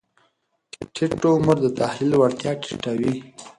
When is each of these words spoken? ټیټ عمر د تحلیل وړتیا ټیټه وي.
ټیټ 0.93 1.21
عمر 1.35 1.57
د 1.63 1.67
تحلیل 1.79 2.11
وړتیا 2.17 2.51
ټیټه 2.63 2.91
وي. 2.99 3.13